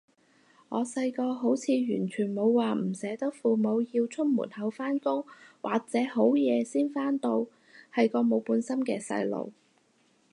[0.69, 5.23] 我細個好似完全冇話唔捨得父母要出門口返工
[5.61, 7.45] 或者好夜先返到，
[7.93, 9.53] 係個冇本心嘅細路